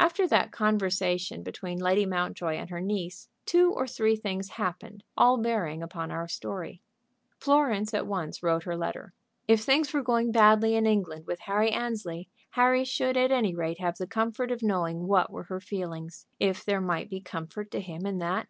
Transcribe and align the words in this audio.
After 0.00 0.26
that 0.26 0.50
conversation 0.50 1.44
between 1.44 1.78
Lady 1.78 2.04
Mountjoy 2.04 2.54
and 2.56 2.70
her 2.70 2.80
niece 2.80 3.28
two 3.46 3.72
or 3.72 3.86
three 3.86 4.16
things 4.16 4.48
happened, 4.48 5.04
all 5.16 5.38
bearing 5.40 5.80
upon 5.80 6.10
our 6.10 6.26
story. 6.26 6.82
Florence 7.38 7.94
at 7.94 8.04
once 8.04 8.42
wrote 8.42 8.64
her 8.64 8.76
letter. 8.76 9.12
If 9.46 9.60
things 9.60 9.92
were 9.94 10.02
going 10.02 10.32
badly 10.32 10.74
in 10.74 10.86
England 10.86 11.28
with 11.28 11.38
Harry 11.42 11.70
Annesley, 11.70 12.28
Harry 12.50 12.84
should 12.84 13.16
at 13.16 13.30
any 13.30 13.54
rate 13.54 13.78
have 13.78 13.96
the 13.96 14.08
comfort 14.08 14.50
of 14.50 14.60
knowing 14.60 15.06
what 15.06 15.30
were 15.30 15.44
her 15.44 15.60
feelings, 15.60 16.26
if 16.40 16.64
there 16.64 16.80
might 16.80 17.08
be 17.08 17.20
comfort 17.20 17.70
to 17.70 17.80
him 17.80 18.06
in 18.06 18.18
that. 18.18 18.48